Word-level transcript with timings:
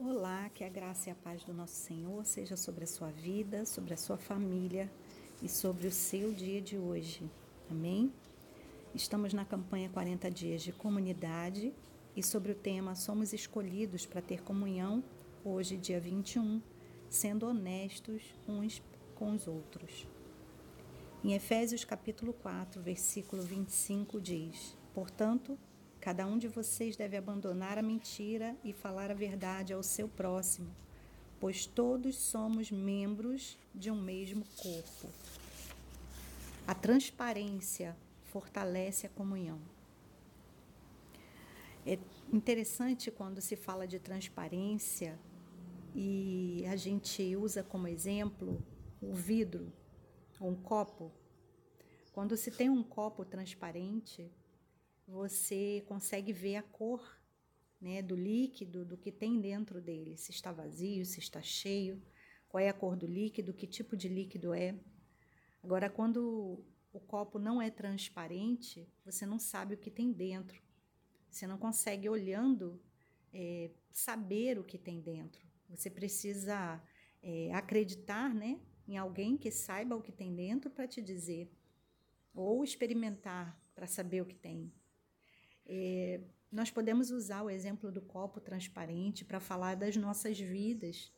Olá, 0.00 0.48
que 0.50 0.62
a 0.62 0.68
graça 0.68 1.08
e 1.08 1.12
a 1.12 1.14
paz 1.16 1.42
do 1.42 1.52
nosso 1.52 1.74
Senhor 1.74 2.24
seja 2.24 2.56
sobre 2.56 2.84
a 2.84 2.86
sua 2.86 3.10
vida, 3.10 3.66
sobre 3.66 3.92
a 3.92 3.96
sua 3.96 4.16
família 4.16 4.88
e 5.42 5.48
sobre 5.48 5.88
o 5.88 5.90
seu 5.90 6.32
dia 6.32 6.62
de 6.62 6.78
hoje. 6.78 7.28
Amém? 7.68 8.12
Estamos 8.94 9.34
na 9.34 9.44
campanha 9.44 9.88
40 9.88 10.30
dias 10.30 10.62
de 10.62 10.70
comunidade 10.70 11.74
e 12.14 12.22
sobre 12.22 12.52
o 12.52 12.54
tema 12.54 12.94
Somos 12.94 13.32
escolhidos 13.32 14.06
para 14.06 14.22
ter 14.22 14.40
comunhão 14.44 15.02
hoje, 15.44 15.76
dia 15.76 15.98
21, 15.98 16.62
sendo 17.10 17.48
honestos 17.48 18.22
uns 18.46 18.80
com 19.16 19.32
os 19.32 19.48
outros. 19.48 20.06
Em 21.24 21.32
Efésios 21.32 21.84
capítulo 21.84 22.32
4, 22.34 22.80
versículo 22.80 23.42
25 23.42 24.20
diz: 24.20 24.78
Portanto, 24.94 25.58
Cada 26.00 26.26
um 26.26 26.38
de 26.38 26.48
vocês 26.48 26.96
deve 26.96 27.16
abandonar 27.16 27.76
a 27.76 27.82
mentira 27.82 28.56
e 28.62 28.72
falar 28.72 29.10
a 29.10 29.14
verdade 29.14 29.72
ao 29.72 29.82
seu 29.82 30.08
próximo, 30.08 30.74
pois 31.40 31.66
todos 31.66 32.16
somos 32.16 32.70
membros 32.70 33.58
de 33.74 33.90
um 33.90 34.00
mesmo 34.00 34.44
corpo. 34.56 35.08
A 36.66 36.74
transparência 36.74 37.96
fortalece 38.26 39.06
a 39.06 39.10
comunhão. 39.10 39.58
É 41.86 41.98
interessante 42.32 43.10
quando 43.10 43.40
se 43.40 43.56
fala 43.56 43.86
de 43.86 43.98
transparência 43.98 45.18
e 45.94 46.64
a 46.66 46.76
gente 46.76 47.34
usa 47.34 47.62
como 47.62 47.88
exemplo 47.88 48.62
o 49.00 49.14
vidro, 49.14 49.72
um 50.40 50.54
copo. 50.54 51.10
Quando 52.12 52.36
se 52.36 52.50
tem 52.50 52.68
um 52.68 52.82
copo 52.82 53.24
transparente, 53.24 54.30
você 55.08 55.82
consegue 55.86 56.32
ver 56.34 56.56
a 56.56 56.62
cor 56.62 57.18
né, 57.80 58.02
do 58.02 58.14
líquido, 58.14 58.84
do 58.84 58.96
que 58.96 59.10
tem 59.10 59.40
dentro 59.40 59.80
dele, 59.80 60.16
se 60.18 60.30
está 60.30 60.52
vazio, 60.52 61.04
se 61.06 61.18
está 61.18 61.40
cheio, 61.40 62.02
qual 62.46 62.62
é 62.62 62.68
a 62.68 62.74
cor 62.74 62.94
do 62.94 63.06
líquido, 63.06 63.54
que 63.54 63.66
tipo 63.66 63.96
de 63.96 64.08
líquido 64.08 64.52
é. 64.52 64.78
Agora, 65.62 65.88
quando 65.88 66.62
o 66.92 67.00
copo 67.00 67.38
não 67.38 67.60
é 67.60 67.70
transparente, 67.70 68.86
você 69.04 69.24
não 69.24 69.38
sabe 69.38 69.74
o 69.74 69.78
que 69.78 69.90
tem 69.90 70.12
dentro. 70.12 70.62
Você 71.30 71.46
não 71.46 71.58
consegue, 71.58 72.08
olhando, 72.08 72.80
é, 73.32 73.70
saber 73.90 74.58
o 74.58 74.64
que 74.64 74.78
tem 74.78 75.00
dentro. 75.00 75.46
Você 75.68 75.90
precisa 75.90 76.82
é, 77.22 77.52
acreditar 77.54 78.34
né, 78.34 78.60
em 78.86 78.96
alguém 78.96 79.36
que 79.36 79.50
saiba 79.50 79.96
o 79.96 80.02
que 80.02 80.12
tem 80.12 80.34
dentro 80.34 80.70
para 80.70 80.86
te 80.86 81.00
dizer, 81.00 81.50
ou 82.34 82.62
experimentar 82.62 83.58
para 83.74 83.86
saber 83.86 84.22
o 84.22 84.26
que 84.26 84.34
tem. 84.34 84.72
É, 85.68 86.20
nós 86.50 86.70
podemos 86.70 87.10
usar 87.10 87.42
o 87.42 87.50
exemplo 87.50 87.92
do 87.92 88.00
copo 88.00 88.40
transparente 88.40 89.24
para 89.24 89.38
falar 89.38 89.74
das 89.74 89.96
nossas 89.96 90.40
vidas. 90.40 91.12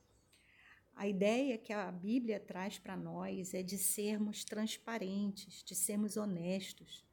A 0.96 1.06
ideia 1.06 1.56
que 1.56 1.72
a 1.72 1.90
Bíblia 1.90 2.40
traz 2.40 2.78
para 2.78 2.96
nós 2.96 3.54
é 3.54 3.62
de 3.62 3.78
sermos 3.78 4.44
transparentes, 4.44 5.62
de 5.62 5.74
sermos 5.74 6.16
honestos, 6.16 7.06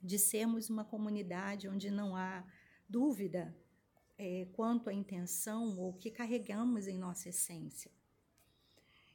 de 0.00 0.18
sermos 0.18 0.70
uma 0.70 0.84
comunidade 0.84 1.68
onde 1.68 1.90
não 1.90 2.14
há 2.14 2.44
dúvida 2.88 3.54
é, 4.16 4.46
quanto 4.52 4.88
à 4.88 4.92
intenção 4.92 5.76
ou 5.76 5.90
o 5.90 5.94
que 5.94 6.10
carregamos 6.10 6.86
em 6.86 6.96
nossa 6.96 7.28
essência. 7.28 7.90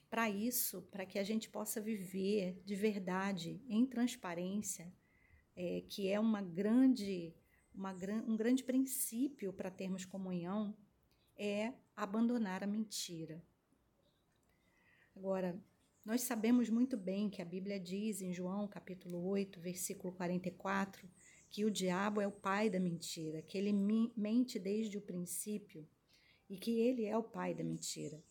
Para 0.10 0.30
isso, 0.30 0.82
para 0.92 1.06
que 1.06 1.20
a 1.20 1.24
gente 1.24 1.50
possa 1.50 1.80
viver 1.80 2.62
de 2.66 2.76
verdade, 2.76 3.62
em 3.70 3.86
transparência, 3.86 4.92
é, 5.62 5.82
que 5.90 6.08
é 6.08 6.18
uma 6.18 6.42
grande, 6.42 7.34
uma, 7.76 7.92
um 8.26 8.38
grande 8.38 8.64
princípio 8.64 9.52
para 9.52 9.70
termos 9.70 10.06
comunhão, 10.06 10.74
é 11.36 11.74
abandonar 11.94 12.64
a 12.64 12.68
mentira. 12.68 13.44
Agora, 15.14 15.62
nós 16.06 16.22
sabemos 16.22 16.70
muito 16.70 16.96
bem 16.96 17.30
que 17.30 17.42
a 17.42 17.46
Bíblia 17.46 17.78
diz 17.78 18.22
em 18.22 18.32
João 18.32 18.70
capítulo 18.70 19.22
8, 19.28 19.60
versículo 19.60 20.14
44, 20.14 21.06
que 21.50 21.66
o 21.66 21.70
diabo 21.70 22.22
é 22.22 22.28
o 22.28 22.32
pai 22.32 22.70
da 22.70 22.80
mentira, 22.80 23.42
que 23.42 23.58
ele 23.58 23.74
mente 24.16 24.58
desde 24.58 24.98
o 24.98 25.02
princípio 25.02 25.86
e 26.50 26.58
que 26.58 26.80
ele 26.80 27.04
é 27.04 27.18
o 27.18 27.24
pai 27.24 27.54
da 27.54 27.66
mentira. 27.66 28.24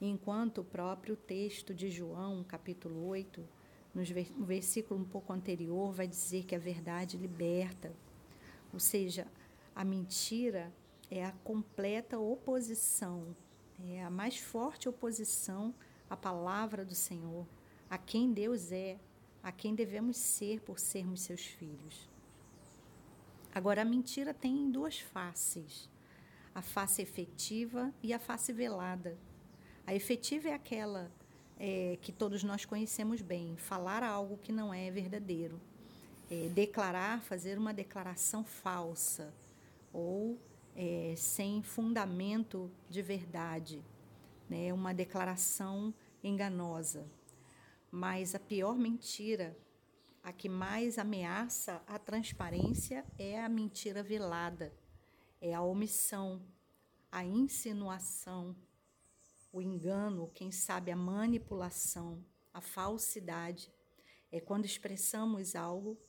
Enquanto 0.00 0.58
o 0.58 0.64
próprio 0.64 1.16
texto 1.16 1.74
de 1.74 1.90
João, 1.90 2.44
capítulo 2.44 3.04
8, 3.08 3.59
no 3.94 4.02
versículo 4.44 5.00
um 5.00 5.04
pouco 5.04 5.32
anterior, 5.32 5.92
vai 5.92 6.06
dizer 6.06 6.44
que 6.44 6.54
a 6.54 6.58
verdade 6.58 7.16
liberta. 7.16 7.92
Ou 8.72 8.78
seja, 8.78 9.26
a 9.74 9.84
mentira 9.84 10.72
é 11.10 11.24
a 11.24 11.32
completa 11.44 12.18
oposição, 12.18 13.34
é 13.82 14.02
a 14.02 14.10
mais 14.10 14.38
forte 14.38 14.88
oposição 14.88 15.74
à 16.08 16.16
palavra 16.16 16.84
do 16.84 16.94
Senhor, 16.94 17.46
a 17.88 17.98
quem 17.98 18.32
Deus 18.32 18.70
é, 18.70 18.98
a 19.42 19.50
quem 19.50 19.74
devemos 19.74 20.16
ser 20.16 20.60
por 20.60 20.78
sermos 20.78 21.22
seus 21.22 21.44
filhos. 21.44 22.08
Agora, 23.52 23.82
a 23.82 23.84
mentira 23.84 24.32
tem 24.32 24.70
duas 24.70 25.00
faces: 25.00 25.90
a 26.54 26.62
face 26.62 27.02
efetiva 27.02 27.92
e 28.02 28.12
a 28.12 28.18
face 28.18 28.52
velada. 28.52 29.18
A 29.86 29.94
efetiva 29.94 30.48
é 30.48 30.54
aquela 30.54 31.10
é, 31.62 31.98
que 32.00 32.10
todos 32.10 32.42
nós 32.42 32.64
conhecemos 32.64 33.20
bem, 33.20 33.54
falar 33.54 34.02
algo 34.02 34.38
que 34.38 34.50
não 34.50 34.72
é 34.72 34.90
verdadeiro, 34.90 35.60
é, 36.30 36.48
declarar, 36.48 37.20
fazer 37.20 37.58
uma 37.58 37.74
declaração 37.74 38.42
falsa 38.42 39.34
ou 39.92 40.38
é, 40.74 41.12
sem 41.18 41.62
fundamento 41.62 42.70
de 42.88 43.02
verdade, 43.02 43.84
né, 44.48 44.72
uma 44.72 44.94
declaração 44.94 45.92
enganosa. 46.24 47.06
Mas 47.90 48.34
a 48.34 48.38
pior 48.38 48.78
mentira, 48.78 49.54
a 50.22 50.32
que 50.32 50.48
mais 50.48 50.98
ameaça 50.98 51.82
a 51.86 51.98
transparência, 51.98 53.04
é 53.18 53.38
a 53.38 53.50
mentira 53.50 54.02
velada, 54.02 54.72
é 55.42 55.52
a 55.52 55.60
omissão, 55.60 56.40
a 57.12 57.22
insinuação 57.22 58.56
o 59.52 59.60
engano, 59.60 60.30
quem 60.34 60.50
sabe 60.50 60.90
a 60.90 60.96
manipulação, 60.96 62.24
a 62.52 62.60
falsidade. 62.60 63.72
É 64.30 64.40
quando 64.40 64.64
expressamos 64.64 65.56
algo 65.56 66.00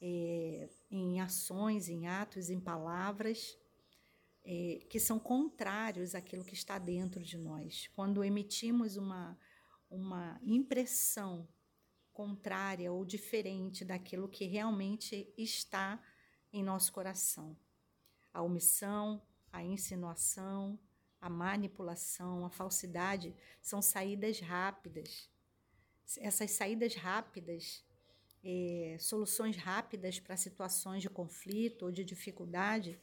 é, 0.00 0.68
em 0.90 1.20
ações, 1.20 1.88
em 1.88 2.06
atos, 2.06 2.50
em 2.50 2.60
palavras 2.60 3.58
é, 4.44 4.84
que 4.88 5.00
são 5.00 5.18
contrários 5.18 6.14
àquilo 6.14 6.44
que 6.44 6.54
está 6.54 6.78
dentro 6.78 7.22
de 7.22 7.36
nós. 7.36 7.88
Quando 7.94 8.22
emitimos 8.22 8.96
uma, 8.96 9.38
uma 9.90 10.38
impressão 10.42 11.48
contrária 12.12 12.90
ou 12.92 13.04
diferente 13.04 13.84
daquilo 13.84 14.28
que 14.28 14.46
realmente 14.46 15.32
está 15.36 16.02
em 16.52 16.62
nosso 16.62 16.92
coração. 16.92 17.56
A 18.32 18.40
omissão, 18.40 19.20
a 19.52 19.62
insinuação, 19.62 20.78
a 21.20 21.28
manipulação, 21.28 22.44
a 22.44 22.50
falsidade 22.50 23.34
são 23.60 23.80
saídas 23.82 24.40
rápidas. 24.40 25.28
Essas 26.18 26.52
saídas 26.52 26.94
rápidas, 26.94 27.84
é, 28.44 28.96
soluções 29.00 29.56
rápidas 29.56 30.20
para 30.20 30.36
situações 30.36 31.02
de 31.02 31.10
conflito 31.10 31.86
ou 31.86 31.92
de 31.92 32.04
dificuldade, 32.04 33.00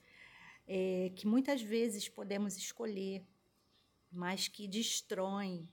é, 0.65 1.11
que 1.15 1.27
muitas 1.27 1.61
vezes 1.61 2.07
podemos 2.07 2.55
escolher, 2.57 3.25
mas 4.11 4.47
que 4.47 4.67
destroem 4.67 5.67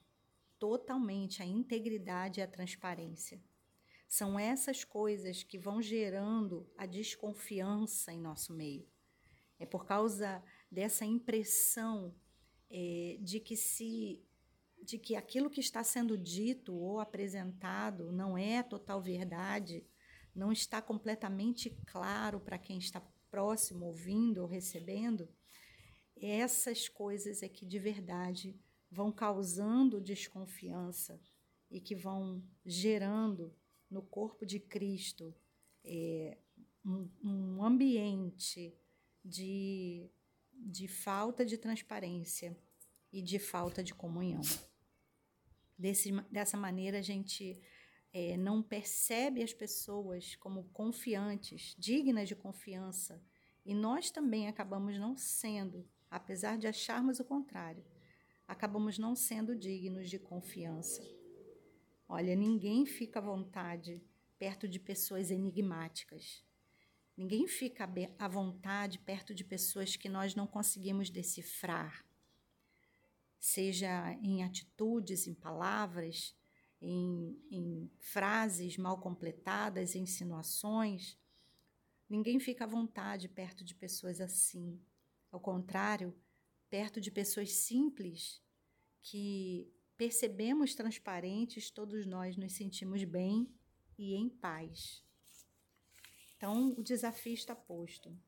totalmente 0.58 1.42
a 1.42 1.46
integridade 1.46 2.40
e 2.40 2.42
a 2.42 2.48
transparência. 2.48 3.40
São 4.08 4.38
essas 4.38 4.82
coisas 4.82 5.44
que 5.44 5.56
vão 5.56 5.80
gerando 5.80 6.68
a 6.76 6.84
desconfiança 6.84 8.12
em 8.12 8.20
nosso 8.20 8.52
meio. 8.52 8.86
É 9.58 9.64
por 9.64 9.86
causa 9.86 10.42
dessa 10.70 11.04
impressão 11.04 12.12
é, 12.70 13.18
de 13.20 13.40
que 13.40 13.56
se 13.56 14.22
de 14.82 14.98
que 14.98 15.14
aquilo 15.14 15.50
que 15.50 15.60
está 15.60 15.84
sendo 15.84 16.16
dito 16.16 16.74
ou 16.74 17.00
apresentado 17.00 18.10
não 18.10 18.36
é 18.38 18.62
total 18.62 19.00
verdade, 19.00 19.84
não 20.34 20.50
está 20.50 20.80
completamente 20.80 21.68
claro 21.86 22.40
para 22.40 22.58
quem 22.58 22.78
está 22.78 23.00
próximo, 23.30 23.84
ouvindo 23.84 24.38
ou 24.38 24.46
recebendo, 24.46 25.28
essas 26.16 26.88
coisas 26.88 27.42
é 27.42 27.48
que 27.48 27.66
de 27.66 27.78
verdade 27.78 28.58
vão 28.90 29.12
causando 29.12 30.00
desconfiança 30.00 31.20
e 31.70 31.80
que 31.80 31.94
vão 31.94 32.42
gerando 32.64 33.54
no 33.90 34.02
corpo 34.02 34.44
de 34.44 34.58
Cristo 34.58 35.34
é, 35.84 36.36
um, 36.84 37.08
um 37.22 37.64
ambiente 37.64 38.74
de 39.24 40.10
de 40.60 40.86
falta 40.86 41.44
de 41.44 41.56
transparência 41.56 42.56
e 43.12 43.22
de 43.22 43.38
falta 43.38 43.82
de 43.82 43.94
comunhão. 43.94 44.42
Desse, 45.78 46.12
dessa 46.30 46.56
maneira, 46.56 46.98
a 46.98 47.02
gente 47.02 47.58
é, 48.12 48.36
não 48.36 48.62
percebe 48.62 49.42
as 49.42 49.52
pessoas 49.52 50.36
como 50.36 50.64
confiantes, 50.72 51.74
dignas 51.78 52.28
de 52.28 52.36
confiança, 52.36 53.22
e 53.64 53.74
nós 53.74 54.10
também 54.10 54.48
acabamos 54.48 54.98
não 54.98 55.16
sendo 55.16 55.88
apesar 56.10 56.58
de 56.58 56.66
acharmos 56.66 57.20
o 57.20 57.24
contrário, 57.24 57.84
acabamos 58.46 58.98
não 58.98 59.14
sendo 59.14 59.54
dignos 59.54 60.10
de 60.10 60.18
confiança. 60.18 61.02
Olha, 62.08 62.34
ninguém 62.34 62.84
fica 62.84 63.20
à 63.20 63.22
vontade 63.22 64.02
perto 64.36 64.66
de 64.66 64.80
pessoas 64.80 65.30
enigmáticas. 65.30 66.44
Ninguém 67.20 67.46
fica 67.46 67.86
à 68.18 68.26
vontade 68.26 68.98
perto 68.98 69.34
de 69.34 69.44
pessoas 69.44 69.94
que 69.94 70.08
nós 70.08 70.34
não 70.34 70.46
conseguimos 70.46 71.10
decifrar, 71.10 72.02
seja 73.38 74.14
em 74.22 74.42
atitudes, 74.42 75.26
em 75.26 75.34
palavras, 75.34 76.34
em, 76.80 77.38
em 77.50 77.90
frases 77.98 78.78
mal 78.78 78.98
completadas, 78.98 79.94
em 79.94 80.04
insinuações. 80.04 81.18
Ninguém 82.08 82.40
fica 82.40 82.64
à 82.64 82.66
vontade 82.66 83.28
perto 83.28 83.62
de 83.62 83.74
pessoas 83.74 84.18
assim. 84.18 84.80
Ao 85.30 85.38
contrário, 85.38 86.18
perto 86.70 87.02
de 87.02 87.10
pessoas 87.10 87.52
simples 87.52 88.40
que 89.02 89.70
percebemos 89.94 90.74
transparentes, 90.74 91.70
todos 91.70 92.06
nós 92.06 92.38
nos 92.38 92.54
sentimos 92.54 93.04
bem 93.04 93.46
e 93.98 94.14
em 94.14 94.26
paz. 94.26 95.04
Então, 96.40 96.72
o 96.74 96.82
desafio 96.82 97.34
está 97.34 97.54
posto. 97.54 98.18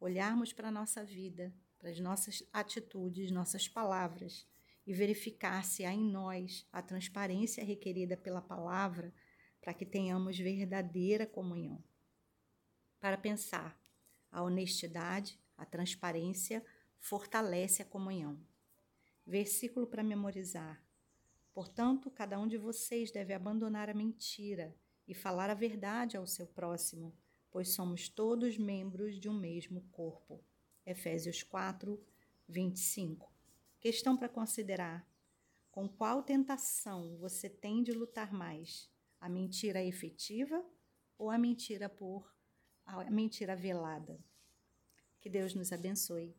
Olharmos 0.00 0.50
para 0.54 0.68
a 0.68 0.70
nossa 0.70 1.04
vida, 1.04 1.54
para 1.78 1.90
as 1.90 2.00
nossas 2.00 2.42
atitudes, 2.50 3.30
nossas 3.30 3.68
palavras 3.68 4.48
e 4.86 4.94
verificar 4.94 5.62
se 5.62 5.84
há 5.84 5.92
em 5.92 6.10
nós 6.10 6.66
a 6.72 6.80
transparência 6.80 7.62
requerida 7.62 8.16
pela 8.16 8.40
palavra 8.40 9.12
para 9.60 9.74
que 9.74 9.84
tenhamos 9.84 10.38
verdadeira 10.38 11.26
comunhão. 11.26 11.84
Para 12.98 13.18
pensar, 13.18 13.78
a 14.32 14.42
honestidade, 14.42 15.38
a 15.54 15.66
transparência 15.66 16.64
fortalece 16.98 17.82
a 17.82 17.84
comunhão. 17.84 18.40
Versículo 19.26 19.86
para 19.86 20.02
memorizar. 20.02 20.82
Portanto, 21.52 22.10
cada 22.10 22.40
um 22.40 22.48
de 22.48 22.56
vocês 22.56 23.10
deve 23.10 23.34
abandonar 23.34 23.90
a 23.90 23.94
mentira 23.94 24.74
e 25.06 25.12
falar 25.12 25.50
a 25.50 25.54
verdade 25.54 26.16
ao 26.16 26.26
seu 26.26 26.46
próximo 26.46 27.14
pois 27.54 27.68
somos 27.68 28.08
todos 28.08 28.58
membros 28.58 29.20
de 29.20 29.28
um 29.28 29.32
mesmo 29.32 29.82
corpo. 29.92 30.44
Efésios 30.84 31.40
4, 31.44 32.04
25. 32.48 33.32
Questão 33.78 34.16
para 34.16 34.28
considerar: 34.28 35.08
com 35.70 35.88
qual 35.88 36.24
tentação 36.24 37.16
você 37.16 37.48
tem 37.48 37.80
de 37.84 37.92
lutar 37.92 38.32
mais? 38.32 38.90
A 39.20 39.28
mentira 39.28 39.80
efetiva 39.80 40.66
ou 41.16 41.30
a 41.30 41.38
mentira 41.38 41.88
por 41.88 42.28
a 42.84 43.08
mentira 43.08 43.54
velada? 43.54 44.18
Que 45.20 45.30
Deus 45.30 45.54
nos 45.54 45.72
abençoe. 45.72 46.36